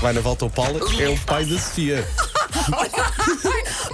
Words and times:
vai 0.00 0.12
na 0.12 0.20
volta 0.20 0.44
ao 0.44 0.50
Paulo, 0.50 0.80
é 1.00 1.08
o 1.08 1.18
pai 1.20 1.44
da 1.44 1.58
Sofia. 1.58 2.06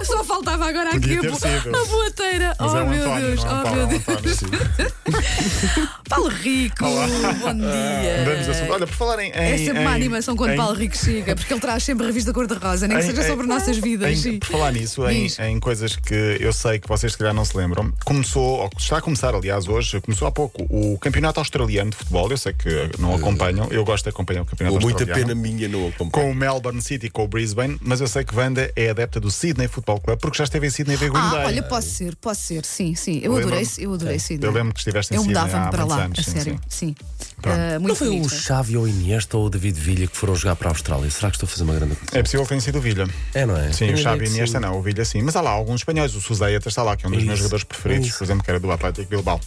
Só 0.03 0.23
faltava 0.23 0.67
agora 0.67 0.91
Podia 0.91 1.17
aqui 1.19 1.27
a, 1.27 1.31
a 1.31 1.85
boateira. 1.85 2.55
Mas 2.59 2.73
oh 2.73 2.77
é 2.77 2.83
o 2.83 2.89
meu 2.89 3.01
António, 3.03 3.27
Deus, 3.27 3.43
não 3.43 3.51
é 3.51 3.59
oh 3.59 3.63
Paulo, 3.63 3.75
meu 3.75 3.81
é 3.85 4.17
o 4.17 4.21
Deus. 4.21 4.43
António. 4.43 4.91
Paulo 6.09 6.27
Rico, 6.29 6.85
bom 6.85 7.53
dia. 7.55 8.69
Olha, 8.71 8.87
por 8.87 8.95
falar 8.95 9.19
em. 9.23 9.31
É 9.33 9.55
em- 9.55 9.65
sempre 9.65 9.81
uma 9.81 9.91
em- 9.91 9.95
animação 9.95 10.35
quando 10.35 10.51
em- 10.53 10.57
Paulo 10.57 10.75
Rico 10.75 10.95
chega, 10.97 11.35
porque 11.35 11.51
ele 11.53 11.59
traz 11.59 11.83
sempre 11.83 12.03
a 12.05 12.07
revista 12.07 12.31
cor-de-rosa, 12.33 12.87
nem 12.87 12.97
que 12.97 13.03
seja 13.03 13.21
em- 13.23 13.27
sobre 13.27 13.47
nossas 13.47 13.77
vidas. 13.77 14.11
em- 14.11 14.15
sim. 14.15 14.39
por 14.39 14.47
falar 14.49 14.71
nisso, 14.71 15.01
em, 15.07 15.59
coisas 15.59 15.95
que 15.95 16.37
eu 16.39 16.53
sei 16.53 16.79
que 16.79 16.87
vocês 16.87 17.11
se 17.13 17.17
calhar 17.17 17.33
não 17.33 17.43
se 17.45 17.55
lembram, 17.57 17.91
começou, 18.03 18.59
ou 18.61 18.69
está 18.77 18.97
a 18.97 19.01
começar, 19.01 19.33
aliás, 19.33 19.67
hoje, 19.67 19.99
começou 20.01 20.27
há 20.27 20.31
pouco, 20.31 20.63
o 20.69 20.97
Campeonato 20.99 21.39
Australiano 21.39 21.89
de 21.91 21.97
Futebol. 21.97 22.29
Eu 22.29 22.37
sei 22.37 22.53
que 22.53 22.69
não 22.99 23.15
acompanham, 23.15 23.67
eu 23.71 23.83
gosto 23.83 24.03
de 24.03 24.09
acompanhar 24.09 24.41
o 24.41 24.45
Campeonato 24.45 24.77
Com 24.77 24.83
muita 24.83 25.03
Australiano. 25.03 25.29
pena 25.29 25.41
minha 25.41 25.67
não 25.67 25.87
acompanho. 25.87 26.11
Com 26.11 26.31
o 26.31 26.35
Melbourne 26.35 26.81
City 26.81 27.07
e 27.07 27.09
com 27.09 27.23
o 27.23 27.27
Brisbane, 27.27 27.77
mas 27.81 28.01
eu 28.01 28.07
sei 28.07 28.23
que 28.23 28.33
É 28.75 28.89
adepta 28.89 29.19
do 29.19 29.29
Sydney 29.31 29.67
Football 29.67 29.99
Club 30.01 30.19
porque 30.19 30.37
já 30.37 30.43
esteve 30.43 30.67
em 30.67 30.69
Sydney 30.69 30.95
ver 30.97 31.11
Ah, 31.13 31.43
olha, 31.45 31.63
posso 31.63 31.89
ser, 31.89 32.15
posso 32.15 32.41
ser, 32.41 32.65
sim, 32.65 32.95
sim. 32.95 33.19
Eu 33.23 33.35
adorei, 33.35 33.67
eu 33.77 33.93
adorei 33.93 34.19
Sidney. 34.19 34.47
Eu 34.49 34.53
lembro 34.53 34.73
que 34.73 34.79
estiveste 34.79 35.13
em 35.13 35.17
Eu 35.17 35.23
Sydney 35.23 35.41
mudava-me 35.43 35.65
há 35.67 35.69
para 35.69 35.85
lá, 35.85 36.03
anos, 36.05 36.19
a 36.19 36.23
sim, 36.23 36.31
sério, 36.31 36.59
sim. 36.67 36.87
sim. 36.87 36.95
Ah, 37.43 37.73
muito 37.79 37.89
Não 37.89 37.95
foi 37.95 38.07
bonito. 38.07 38.25
o 38.25 38.29
Xavi 38.29 38.77
ou 38.77 38.83
o 38.83 38.87
Iniesta 38.87 39.37
ou 39.37 39.45
o 39.45 39.49
David 39.49 39.79
Villa 39.79 40.07
que 40.07 40.17
foram 40.17 40.35
jogar 40.35 40.55
para 40.55 40.69
a 40.69 40.71
Austrália? 40.71 41.09
Será 41.11 41.29
que 41.29 41.35
estou 41.37 41.45
a 41.47 41.49
fazer 41.49 41.63
uma 41.63 41.75
grande 41.75 41.95
coisa? 41.95 42.17
É 42.17 42.23
possível 42.23 42.43
que 42.43 42.49
tenha 42.49 42.61
sido 42.61 42.77
o 42.77 42.81
Villa. 42.81 43.07
É, 43.33 43.45
não 43.45 43.55
é? 43.57 43.71
Sim, 43.71 43.93
o 43.93 43.97
Xavi 43.97 44.23
que 44.25 44.29
Iniesta 44.31 44.59
não, 44.59 44.77
o 44.79 44.81
Villa 44.81 45.05
sim. 45.05 45.21
Mas 45.21 45.35
há 45.35 45.41
lá 45.41 45.51
alguns 45.51 45.81
espanhóis, 45.81 46.15
o 46.15 46.21
Suzeita 46.21 46.67
está 46.69 46.81
lá, 46.81 46.95
que 46.95 47.05
é 47.05 47.07
um 47.07 47.11
dos 47.11 47.19
Isso, 47.19 47.27
meus 47.27 47.39
jogadores 47.39 47.63
preferidos, 47.65 48.07
isso. 48.07 48.17
por 48.17 48.23
exemplo, 48.23 48.43
que 48.43 48.49
era 48.49 48.59
do 48.59 48.71
Atlético 48.71 49.09
Bilbao. 49.09 49.39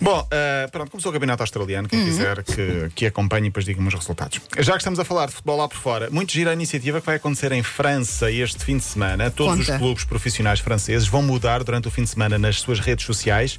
Bom, 0.00 0.26
eh, 0.30 0.68
pronto, 0.72 0.90
começou 0.90 1.10
o 1.10 1.12
Campeonato 1.12 1.42
Australiano, 1.42 1.84
Uhum. 1.84 1.88
quem 1.90 2.04
quiser 2.04 2.42
que, 2.42 2.90
que 2.94 3.06
acompanhe 3.06 3.46
e 3.46 3.50
depois 3.50 3.64
diga-me 3.66 3.88
os 3.88 3.94
resultados. 3.94 4.40
Já 4.58 4.72
que 4.72 4.78
estamos 4.78 4.98
a 4.98 5.04
falar 5.04 5.26
de 5.26 5.32
futebol 5.32 5.56
lá 5.58 5.68
por 5.68 5.76
fora, 5.78 6.08
muito 6.10 6.32
gira 6.32 6.50
a 6.50 6.54
iniciativa 6.54 7.00
que 7.00 7.06
vai 7.06 7.16
acontecer 7.16 7.52
em 7.52 7.62
França 7.62 8.30
este 8.30 8.53
fim 8.62 8.76
de 8.76 8.84
semana. 8.84 9.30
Todos 9.30 9.58
Conta. 9.58 9.72
os 9.72 9.78
clubes 9.78 10.04
profissionais 10.04 10.60
franceses 10.60 11.08
vão 11.08 11.22
mudar 11.22 11.64
durante 11.64 11.88
o 11.88 11.90
fim 11.90 12.02
de 12.02 12.10
semana 12.10 12.38
nas 12.38 12.60
suas 12.60 12.80
redes 12.80 13.04
sociais 13.04 13.58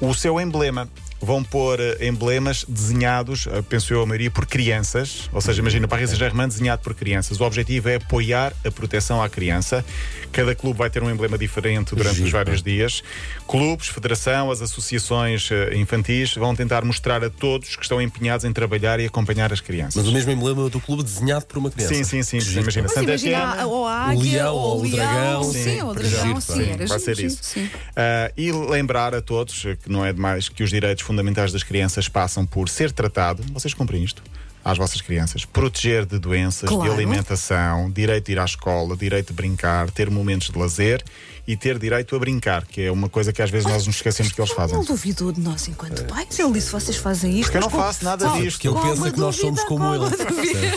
o 0.00 0.14
seu 0.14 0.40
emblema. 0.40 0.88
Vão 1.20 1.44
pôr 1.44 1.78
eh, 1.80 2.06
emblemas 2.06 2.64
desenhados, 2.66 3.46
eh, 3.46 3.62
penso 3.68 3.92
eu, 3.92 4.02
a 4.02 4.06
maioria 4.06 4.30
por 4.30 4.46
crianças. 4.46 5.28
Ou 5.32 5.40
seja, 5.40 5.60
imagina 5.60 5.84
o 5.84 5.88
Paris 5.88 6.08
Saint-Germain 6.10 6.48
desenhado 6.48 6.82
por 6.82 6.94
crianças. 6.94 7.38
O 7.38 7.44
objetivo 7.44 7.88
é 7.90 7.96
apoiar 7.96 8.54
a 8.64 8.70
proteção 8.70 9.22
à 9.22 9.28
criança. 9.28 9.84
Cada 10.32 10.54
clube 10.54 10.78
vai 10.78 10.88
ter 10.88 11.02
um 11.02 11.10
emblema 11.10 11.36
diferente 11.36 11.94
durante 11.94 12.14
Giro, 12.16 12.26
os 12.26 12.32
vários 12.32 12.62
dias. 12.62 13.02
Clubes, 13.46 13.88
federação, 13.88 14.50
as 14.50 14.62
associações 14.62 15.50
eh, 15.50 15.76
infantis 15.76 16.34
vão 16.34 16.54
tentar 16.54 16.84
mostrar 16.84 17.22
a 17.22 17.28
todos 17.28 17.76
que 17.76 17.82
estão 17.82 18.00
empenhados 18.00 18.44
em 18.44 18.52
trabalhar 18.52 18.98
e 18.98 19.06
acompanhar 19.06 19.52
as 19.52 19.60
crianças. 19.60 19.96
Mas 19.96 20.06
o 20.08 20.12
mesmo 20.12 20.32
emblema 20.32 20.70
do 20.70 20.80
clube 20.80 21.02
desenhado 21.02 21.44
por 21.44 21.58
uma 21.58 21.70
criança. 21.70 21.92
Sim, 21.94 22.04
sim, 22.04 22.22
sim. 22.22 22.40
Giro. 22.40 22.62
Imagina, 22.62 22.84
Mas 22.84 22.92
Santa 22.92 23.10
imagina 23.10 23.66
ou 23.66 23.86
a 23.86 23.94
águia, 23.94 24.18
O 24.18 24.22
leão, 24.22 24.54
ou 24.54 24.84
o 24.84 24.88
dragão. 24.90 25.44
Sim, 25.44 25.64
Sim, 25.64 25.82
ou 25.82 25.90
o 25.90 25.94
dragão, 25.94 26.40
sim, 26.40 26.54
sim, 26.54 26.86
vai 26.86 26.98
ser 26.98 27.18
isso. 27.20 27.38
Sim, 27.42 27.66
sim. 27.66 27.70
Ah, 27.94 28.32
e 28.36 28.50
lembrar 28.52 29.14
a 29.14 29.20
todos 29.20 29.62
que 29.82 29.90
não 29.90 30.04
é 30.04 30.12
demais 30.12 30.48
que 30.48 30.62
os 30.62 30.70
direitos 30.70 31.02
fundamentais 31.10 31.52
das 31.52 31.64
crianças 31.64 32.08
passam 32.08 32.46
por 32.46 32.68
ser 32.68 32.92
tratado, 32.92 33.42
vocês 33.52 33.74
cumprem 33.74 34.04
isto? 34.04 34.22
Às 34.64 34.76
vossas 34.76 35.00
crianças, 35.00 35.44
proteger 35.44 36.04
de 36.04 36.18
doenças, 36.18 36.68
de 36.68 36.74
Claro. 36.76 36.92
alimentação, 36.92 37.90
direito 37.90 38.26
de 38.26 38.32
ir 38.32 38.38
à 38.38 38.44
escola, 38.44 38.94
direito 38.96 39.28
de 39.28 39.32
brincar, 39.32 39.90
ter 39.90 40.10
momentos 40.10 40.50
de 40.50 40.58
lazer 40.58 41.02
e 41.46 41.56
ter 41.56 41.78
direito 41.78 42.14
a 42.14 42.18
brincar, 42.18 42.64
que 42.66 42.82
é 42.82 42.92
uma 42.92 43.08
coisa 43.08 43.32
que 43.32 43.40
às 43.42 43.50
vezes 43.50 43.66
nós 43.66 43.86
nos 43.86 43.96
esquecemos 43.96 44.30
que 44.32 44.40
eles 44.40 44.52
fazem. 44.52 44.76
Ele 44.78 44.86
duvidou 44.86 45.32
de 45.32 45.40
nós 45.40 45.66
enquanto 45.66 46.04
pais. 46.04 46.38
Ele 46.38 46.52
disse: 46.52 46.70
vocês 46.70 46.96
fazem 46.98 47.40
isto. 47.40 47.44
Porque 47.50 47.56
eu 47.56 47.62
não 47.62 47.70
faço 47.70 48.04
nada 48.04 48.24
qual- 48.26 48.40
disto. 48.40 48.56
Porque 48.60 48.68
ele 48.68 48.94
pensa 48.94 49.10
que 49.10 49.18
nós 49.18 49.36
somos 49.36 49.64
como 49.64 49.94
ele. 49.94 50.04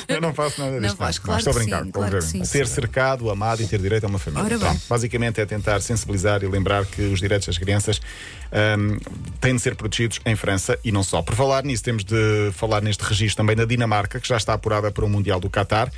Eu 0.08 0.22
não 0.22 0.34
faço 0.34 0.62
nada 0.62 0.80
disto. 0.80 0.96
faz, 0.98 1.18
não. 1.18 1.24
claro 1.26 1.40
estou 1.40 1.52
a 1.52 1.54
que 1.54 1.60
brincar, 1.60 1.82
sim, 1.82 1.88
estou 1.90 2.04
a 2.04 2.08
claro 2.08 2.24
que 2.26 2.30
brincar. 2.32 2.46
sim. 2.46 2.52
Ser 2.52 2.68
cercado, 2.68 3.30
amado 3.30 3.62
e 3.62 3.68
ter 3.68 3.80
direito 3.82 4.06
a 4.06 4.08
uma 4.08 4.18
família. 4.18 4.46
Ora 4.46 4.58
bem. 4.58 4.68
Pronto, 4.70 4.82
basicamente 4.90 5.42
é 5.42 5.46
tentar 5.46 5.82
sensibilizar 5.82 6.42
e 6.42 6.48
lembrar 6.48 6.86
que 6.86 7.02
os 7.02 7.20
direitos 7.20 7.46
das 7.48 7.58
crianças 7.58 8.00
ahm, 8.52 8.98
têm 9.42 9.56
de 9.56 9.62
ser 9.62 9.76
protegidos 9.76 10.22
em 10.26 10.36
França 10.36 10.80
e 10.84 10.92
não 10.92 11.04
só. 11.04 11.22
Por 11.22 11.36
falar 11.36 11.64
nisso, 11.66 11.84
temos 11.84 12.04
de 12.04 12.52
falar 12.54 12.82
neste 12.82 13.04
registro 13.04 13.38
também 13.44 13.56
da 13.56 13.66
Dinamarca, 13.76 14.20
que 14.20 14.28
já 14.28 14.38
está 14.38 14.54
apurada 14.54 14.92
para 14.92 15.04
o 15.04 15.10
Mundial 15.10 15.40
do 15.40 15.50
Qatar 15.50 15.92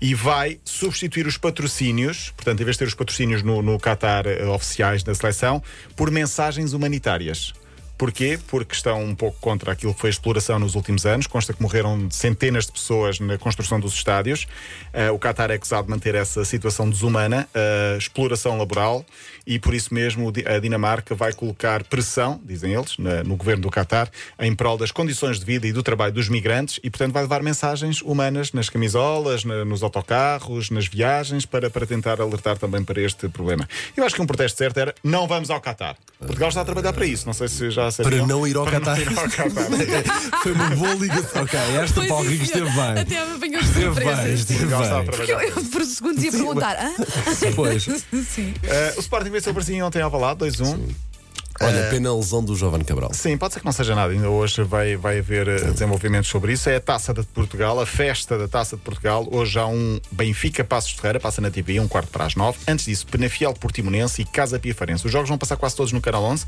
e 0.00 0.14
vai 0.14 0.58
substituir 0.64 1.26
os 1.26 1.36
patrocínios, 1.38 2.32
portanto, 2.36 2.60
em 2.60 2.64
vez 2.64 2.76
de 2.76 2.80
ter 2.80 2.88
os 2.88 2.94
patrocínios 2.94 3.42
no, 3.42 3.62
no 3.62 3.78
Qatar 3.78 4.26
eh, 4.26 4.44
oficiais 4.46 5.02
da 5.02 5.14
seleção, 5.14 5.62
por 5.96 6.10
mensagens 6.10 6.72
humanitárias. 6.72 7.52
Porquê? 7.96 8.38
Porque 8.48 8.74
estão 8.74 9.02
um 9.02 9.14
pouco 9.14 9.38
contra 9.40 9.70
aquilo 9.72 9.94
que 9.94 10.00
foi 10.00 10.10
a 10.10 10.10
exploração 10.10 10.58
nos 10.58 10.74
últimos 10.74 11.06
anos. 11.06 11.26
Consta 11.28 11.52
que 11.52 11.62
morreram 11.62 12.10
centenas 12.10 12.66
de 12.66 12.72
pessoas 12.72 13.20
na 13.20 13.38
construção 13.38 13.78
dos 13.78 13.94
estádios. 13.94 14.46
Eh, 14.92 15.10
o 15.12 15.18
Qatar 15.18 15.50
é 15.52 15.54
acusado 15.54 15.84
de 15.84 15.90
manter 15.90 16.14
essa 16.16 16.44
situação 16.44 16.90
desumana, 16.90 17.48
eh, 17.54 17.96
exploração 17.96 18.58
laboral, 18.58 19.06
e 19.46 19.58
por 19.60 19.74
isso 19.74 19.94
mesmo 19.94 20.32
a 20.44 20.58
Dinamarca 20.58 21.14
vai 21.14 21.32
colocar 21.32 21.84
pressão, 21.84 22.40
dizem 22.44 22.72
eles, 22.74 22.98
na- 22.98 23.22
no 23.22 23.36
governo 23.36 23.62
do 23.62 23.70
Qatar, 23.70 24.10
em 24.40 24.54
prol 24.54 24.76
das 24.76 24.90
condições 24.90 25.38
de 25.38 25.44
vida 25.44 25.66
e 25.66 25.72
do 25.72 25.82
trabalho 25.82 26.12
dos 26.12 26.28
migrantes, 26.28 26.80
e 26.82 26.90
portanto 26.90 27.12
vai 27.12 27.22
levar 27.22 27.42
mensagens 27.44 28.02
humanas 28.02 28.52
nas 28.52 28.68
camisolas, 28.68 29.44
na- 29.44 29.64
nos 29.64 29.82
autocarros, 29.84 30.68
nas 30.70 30.88
viagens, 30.88 31.46
para, 31.46 31.70
para 31.70 31.86
tentar 31.86 32.20
alertar 32.20 32.58
também 32.58 32.82
para 32.82 33.00
este 33.00 33.28
problema. 33.28 33.68
Eu 33.96 34.04
acho 34.04 34.16
que 34.16 34.20
um 34.22 34.26
protesto 34.26 34.58
certo 34.58 34.78
era 34.78 34.92
não 35.04 35.28
vamos 35.28 35.48
ao 35.48 35.60
Qatar. 35.60 35.96
Portugal 36.18 36.48
está 36.48 36.60
a 36.62 36.64
trabalhar 36.64 36.92
para 36.92 37.04
isso. 37.06 37.26
Não 37.26 37.32
sei 37.34 37.48
se 37.48 37.70
já 37.70 37.90
sabiam. 37.90 38.18
Para 38.26 38.26
não 38.26 38.46
ir 38.46 38.56
ao 38.56 38.64
Qatar. 38.64 38.96
Foi 40.42 40.52
uma 40.52 40.70
boa 40.70 40.94
ligação. 40.94 41.42
Ok, 41.42 41.58
esta 41.82 41.94
Pois 41.96 42.08
Paulo 42.08 42.28
Rico 42.28 42.44
esteve 42.44 42.70
bem. 42.70 42.98
Até 42.98 43.18
apanhou 43.18 43.62
de 43.62 43.68
Esteve 43.68 43.90
bem, 44.04 44.34
esteve 44.34 44.58
Portugal 44.60 44.82
está 44.82 44.94
a 44.98 45.02
bem. 45.02 45.06
Eu, 45.06 45.12
trabalhar. 45.26 45.48
eu 45.48 45.64
por 45.64 45.84
segundos 45.84 46.24
ia 46.24 46.30
perguntar. 46.30 46.76
"Ah?" 46.78 46.94
Pois. 47.54 47.84
Sim. 48.30 48.54
Eh, 48.62 48.94
o 48.96 49.00
Sporting 49.00 49.30
venceu 49.30 49.50
o 49.50 49.54
Brasil 49.54 49.84
ontem 49.84 50.00
ao 50.00 50.10
Valado, 50.10 50.44
2-1. 50.46 50.78
Olha, 51.60 51.88
pena 51.90 52.10
a 52.10 52.14
lesão 52.16 52.42
do 52.44 52.54
Giovanni 52.56 52.84
Cabral. 52.84 53.12
Sim, 53.14 53.36
pode 53.38 53.54
ser 53.54 53.60
que 53.60 53.64
não 53.66 53.72
seja 53.72 53.94
nada. 53.94 54.12
Ainda 54.12 54.28
hoje 54.28 54.62
vai, 54.64 54.96
vai 54.96 55.18
haver 55.20 55.46
eh, 55.48 55.60
desenvolvimentos 55.70 56.28
sobre 56.28 56.52
isso. 56.52 56.68
É 56.68 56.76
a 56.76 56.80
Taça 56.80 57.14
de 57.14 57.22
Portugal, 57.22 57.78
a 57.80 57.86
festa 57.86 58.36
da 58.36 58.48
Taça 58.48 58.76
de 58.76 58.82
Portugal. 58.82 59.26
Hoje 59.30 59.58
há 59.58 59.66
um 59.66 60.00
Benfica 60.10 60.64
Passos 60.64 60.90
de 60.90 60.96
Ferreira, 60.96 61.20
passa 61.20 61.40
na 61.40 61.50
TV, 61.50 61.78
um 61.78 61.86
quarto 61.86 62.08
para 62.10 62.24
as 62.24 62.34
nove. 62.34 62.58
Antes 62.66 62.86
disso, 62.86 63.06
Penafiel 63.06 63.54
Portimonense 63.54 64.20
e 64.22 64.24
Casa 64.24 64.58
Pia 64.58 64.74
Farense. 64.74 65.06
Os 65.06 65.12
jogos 65.12 65.28
vão 65.28 65.38
passar 65.38 65.56
quase 65.56 65.76
todos 65.76 65.92
no 65.92 66.00
Canal 66.00 66.24
11. 66.24 66.44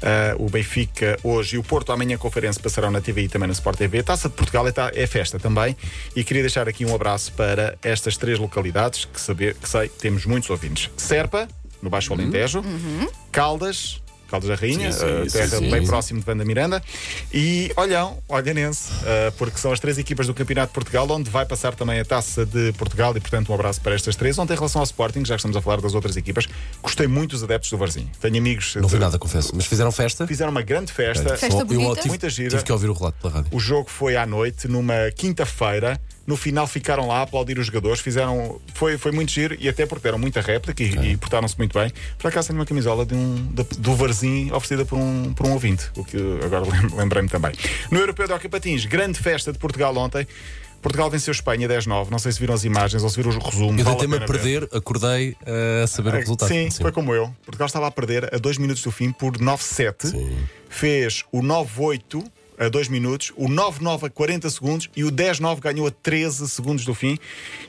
Eh, 0.00 0.34
o 0.38 0.48
Benfica 0.48 1.18
hoje 1.22 1.56
e 1.56 1.58
o 1.58 1.62
Porto 1.62 1.92
amanhã 1.92 2.16
Farense 2.18 2.58
passarão 2.60 2.90
na 2.90 3.00
TV 3.00 3.22
e 3.22 3.28
também 3.28 3.46
na 3.48 3.52
Sport 3.52 3.76
TV. 3.78 3.98
A 3.98 4.02
Taça 4.02 4.28
de 4.28 4.34
Portugal 4.34 4.66
é, 4.66 4.72
ta- 4.72 4.90
é 4.94 5.06
festa 5.06 5.38
também. 5.38 5.76
E 6.16 6.24
queria 6.24 6.42
deixar 6.42 6.68
aqui 6.68 6.84
um 6.86 6.94
abraço 6.94 7.32
para 7.32 7.76
estas 7.82 8.16
três 8.16 8.38
localidades 8.38 9.04
que, 9.04 9.20
saber, 9.20 9.54
que 9.54 9.68
sei 9.68 9.88
temos 9.88 10.24
muitos 10.24 10.48
ouvintes. 10.50 10.90
Serpa, 10.96 11.46
no 11.82 11.90
Baixo 11.90 12.12
Alentejo. 12.12 12.62
Caldas. 13.30 14.00
Caldas 14.28 14.48
da 14.48 14.54
Rainha, 14.54 14.92
Sim, 14.92 14.98
sim, 14.98 15.04
eh, 15.06 15.24
sim, 15.28 15.38
terra 15.38 15.58
sim, 15.58 15.70
bem 15.70 15.86
próximo 15.86 16.20
de 16.20 16.26
Vanda 16.26 16.44
Miranda, 16.44 16.82
e 17.32 17.72
Olhão, 17.76 18.18
Olhanense, 18.28 18.90
eh, 19.04 19.32
porque 19.38 19.58
são 19.58 19.72
as 19.72 19.80
três 19.80 19.96
equipas 19.98 20.26
do 20.26 20.34
Campeonato 20.34 20.68
de 20.68 20.74
Portugal, 20.74 21.06
onde 21.10 21.30
vai 21.30 21.46
passar 21.46 21.74
também 21.74 21.98
a 21.98 22.04
taça 22.04 22.44
de 22.44 22.72
Portugal, 22.74 23.16
e 23.16 23.20
portanto 23.20 23.50
um 23.50 23.54
abraço 23.54 23.80
para 23.80 23.94
estas 23.94 24.14
três. 24.16 24.38
Ontem, 24.38 24.52
em 24.52 24.56
relação 24.56 24.80
ao 24.80 24.84
Sporting, 24.84 25.24
já 25.24 25.34
que 25.34 25.40
estamos 25.40 25.56
a 25.56 25.62
falar 25.62 25.80
das 25.80 25.94
outras 25.94 26.16
equipas, 26.16 26.46
gostei 26.82 27.06
muito 27.06 27.30
dos 27.30 27.42
adeptos 27.42 27.70
do 27.70 27.78
Varzinho. 27.78 28.10
Tenho 28.20 28.36
amigos. 28.36 28.74
Não 28.76 28.82
de- 28.82 28.88
vi 28.94 28.98
nada, 28.98 29.18
confesso. 29.18 29.52
Mas 29.54 29.64
fizeram 29.66 29.90
festa? 29.90 30.26
Fizeram 30.26 30.50
uma 30.50 30.62
grande 30.62 30.92
festa. 30.92 31.30
Festa 31.36 31.50
Só- 31.50 31.60
eu 31.60 31.64
bonita? 31.66 31.96
tive, 31.96 32.08
Muita 32.08 32.28
gira. 32.30 32.50
tive 32.50 32.64
que 32.64 32.72
ouvir 32.72 32.88
o 32.90 32.92
relato 32.92 33.16
pela 33.20 33.32
rádio. 33.32 33.50
O 33.56 33.58
jogo 33.60 33.88
foi 33.90 34.16
à 34.16 34.26
noite, 34.26 34.68
numa 34.68 35.10
quinta-feira. 35.16 36.00
No 36.28 36.36
final 36.36 36.66
ficaram 36.66 37.08
lá 37.08 37.20
a 37.20 37.22
aplaudir 37.22 37.58
os 37.58 37.64
jogadores, 37.66 38.00
fizeram. 38.00 38.60
Foi, 38.74 38.98
foi 38.98 39.10
muito 39.12 39.32
giro 39.32 39.56
e 39.58 39.66
até 39.68 39.86
porque 39.86 40.02
deram 40.04 40.18
muita 40.18 40.42
réplica 40.42 40.82
e, 40.82 41.12
e 41.12 41.16
portaram-se 41.16 41.56
muito 41.56 41.72
bem. 41.76 41.90
Por 42.18 42.28
acaso 42.28 42.48
tenho 42.48 42.60
uma 42.60 42.66
camisola 42.66 43.06
de 43.06 43.14
um, 43.14 43.46
de- 43.46 43.64
do 43.78 43.94
Varzim 43.96 44.50
oferecida 44.52 44.84
por 44.84 44.98
um, 44.98 45.32
por 45.32 45.46
um 45.46 45.52
ouvinte, 45.54 45.90
o 45.96 46.04
que 46.04 46.16
agora 46.44 46.64
lem- 46.70 46.94
lembrei-me 46.94 47.30
também. 47.30 47.52
No 47.90 47.98
Europeu 47.98 48.26
de 48.26 48.34
Hockey 48.34 48.46
Patins, 48.48 48.84
grande 48.84 49.18
festa 49.18 49.50
de 49.52 49.58
Portugal 49.58 49.96
ontem. 49.96 50.26
Portugal 50.82 51.10
venceu 51.10 51.32
Espanha 51.32 51.66
10-9. 51.68 52.08
Não 52.10 52.20
sei 52.20 52.30
se 52.30 52.38
viram 52.38 52.54
as 52.54 52.62
imagens 52.62 53.02
ou 53.02 53.08
se 53.10 53.16
viram 53.16 53.30
o 53.36 53.38
resumo. 53.42 53.80
Eu 53.80 53.84
vale 53.84 53.96
deitei-me 53.96 54.16
a 54.16 54.20
pena 54.20 54.38
ver. 54.38 54.60
perder, 54.60 54.76
acordei 54.78 55.36
eh, 55.44 55.80
a 55.82 55.86
saber 55.88 56.14
o 56.14 56.18
resultado. 56.18 56.48
Sim, 56.50 56.68
foi 56.70 56.92
como 56.92 57.12
eu. 57.12 57.34
Portugal 57.44 57.66
estava 57.66 57.86
a 57.88 57.90
perder 57.90 58.32
a 58.32 58.38
2 58.38 58.58
minutos 58.58 58.82
do 58.84 58.92
fim 58.92 59.10
por 59.10 59.32
9-7. 59.38 60.06
Sim. 60.10 60.36
Fez 60.68 61.24
o 61.32 61.40
9-8 61.42 62.22
a 62.58 62.68
2 62.68 62.88
minutos, 62.88 63.32
o 63.36 63.48
9-9 63.48 64.06
a 64.06 64.10
40 64.10 64.50
segundos 64.50 64.90
e 64.96 65.04
o 65.04 65.12
10-9 65.12 65.60
ganhou 65.60 65.86
a 65.86 65.90
13 65.90 66.48
segundos 66.48 66.84
do 66.84 66.94
fim. 66.94 67.18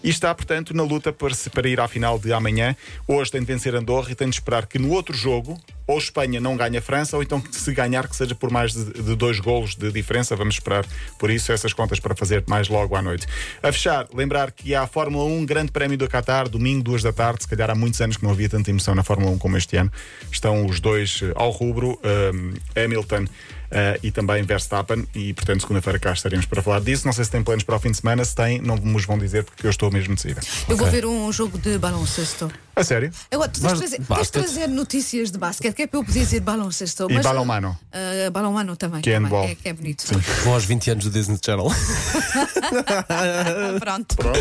E 0.03 0.09
está, 0.09 0.33
portanto, 0.33 0.75
na 0.75 0.83
luta 0.83 1.13
para, 1.13 1.69
ir 1.69 1.80
à 1.80 1.88
final 1.88 2.18
de 2.18 2.33
amanhã. 2.33 2.75
Hoje 3.07 3.31
tem 3.31 3.41
de 3.41 3.47
vencer 3.47 3.75
Andorra 3.75 4.12
e 4.12 4.15
tem 4.15 4.30
de 4.30 4.36
esperar 4.36 4.65
que 4.65 4.80
no 4.80 4.91
outro 4.91 5.15
jogo, 5.15 5.59
ou 5.86 5.97
Espanha 5.97 6.39
não 6.39 6.56
ganhe 6.56 6.77
a 6.77 6.81
França, 6.81 7.15
ou 7.15 7.24
então 7.24 7.41
se 7.51 7.74
ganhar 7.74 8.07
que 8.07 8.15
seja 8.15 8.36
por 8.36 8.51
mais 8.51 8.74
de, 8.74 8.86
de 9.01 9.15
dois 9.15 9.39
golos 9.39 9.75
de 9.75 9.91
diferença. 9.91 10.36
Vamos 10.36 10.56
esperar 10.56 10.86
por 11.18 11.30
isso 11.30 11.51
essas 11.51 11.74
contas 11.74 12.00
para 12.00 12.15
fazer 12.15 12.44
mais 12.47 12.68
logo 12.68 12.95
à 12.95 13.01
noite. 13.01 13.27
A 13.62 13.71
fechar, 13.71 14.07
lembrar 14.13 14.51
que 14.51 14.74
há 14.74 14.83
a 14.83 14.88
Fórmula 14.88 15.25
1, 15.25 15.45
Grande 15.45 15.71
Prémio 15.71 15.97
do 15.97 16.07
Qatar, 16.07 16.47
domingo, 16.47 16.83
duas 16.83 17.03
da 17.03 17.13
tarde. 17.13 17.44
Se 17.44 17.47
calhar 17.47 17.69
há 17.69 17.75
muitos 17.75 18.00
anos 18.01 18.18
que 18.18 18.24
não 18.24 18.31
havia 18.31 18.50
tanta 18.50 18.69
emoção 18.69 18.95
na 18.95 19.03
Fórmula 19.03 19.31
1 19.31 19.38
como 19.38 19.57
este 19.57 19.77
ano. 19.77 19.91
Estão 20.31 20.65
os 20.65 20.80
dois 20.80 21.21
eh, 21.24 21.31
ao 21.36 21.51
rubro, 21.51 22.00
um, 22.03 22.53
Hamilton 22.75 23.25
eh, 23.71 24.00
e 24.04 24.12
também 24.12 24.44
Verstappen. 24.44 25.07
E 25.13 25.33
portanto, 25.33 25.62
segunda-feira 25.62 26.00
cá 26.00 26.13
estaremos 26.13 26.45
para 26.45 26.62
falar 26.62 26.81
disso. 26.81 27.06
Não 27.06 27.13
sei 27.13 27.25
se 27.25 27.31
tem 27.31 27.44
planos 27.44 27.63
para 27.63 27.75
o 27.75 27.80
fim 27.80 27.92
de 27.92 27.98
semana. 27.98 28.24
Se 28.25 28.36
tem, 28.36 28.60
não 28.62 28.75
nos 28.77 29.06
vão 29.06 29.18
dizer 29.18 29.44
porque 29.44 29.66
eu 29.66 29.69
estou 29.69 29.92
mesmo 29.92 30.16
decidida. 30.16 30.42
Eu 30.68 30.77
vou 30.77 30.88
ver 30.88 31.06
um 31.06 31.31
jogo 31.31 31.57
de 31.57 31.77
baloncesto. 31.77 32.51
A 32.75 32.83
sério? 32.83 33.12
Agora, 33.31 33.50
tu 33.50 33.60
tens 33.60 33.71
Mas 33.71 33.80
trazer, 33.80 34.00
tens 34.07 34.30
trazer 34.30 34.68
notícias 34.68 35.31
de 35.31 35.38
basquete, 35.38 35.75
que 35.75 35.81
é 35.81 35.88
para 35.88 36.00
eu 36.00 36.04
poder 36.06 36.19
dizer 36.19 36.39
baloncesto. 36.39 37.07
E 37.10 37.13
mas- 37.16 37.24
balonmano? 37.25 37.77
Ah, 37.92 38.30
balonmano 38.31 38.75
também. 38.77 39.01
Que 39.01 39.10
é 39.12 39.19
também. 39.19 39.50
É, 39.51 39.56
que 39.56 39.69
é 39.69 39.74
bonito. 39.74 40.06
Vão 40.44 40.54
aos 40.54 40.63
20 40.65 40.92
anos 40.92 41.04
do 41.06 41.12
Disney 41.12 41.38
Channel. 41.44 41.68
Pronto. 43.80 44.15
Pronto. 44.15 44.39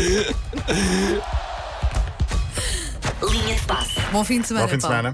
Linha 3.31 3.55
de 3.55 3.61
passe. 3.63 3.99
Bom 4.11 4.23
fim 4.23 4.41
de 4.41 4.47
semana, 4.47 4.65
Bom 4.65 4.71
fim 4.71 4.77
de 4.77 4.81
Paulo. 4.81 4.95
semana. 4.97 5.13